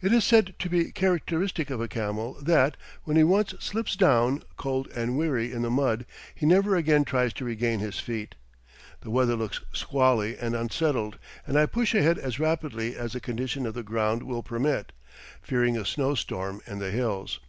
[0.00, 4.44] It is said to be characteristic of a camel that, when he once slips down,
[4.56, 8.36] cold and weary, in the mud, he never again tries to regain his feet.
[9.00, 13.66] The weather looks squally and unsettled, and I push ahead as rapidly as the condition
[13.66, 14.92] of the ground will permit,
[15.42, 17.40] fearing a snow storm in the hills.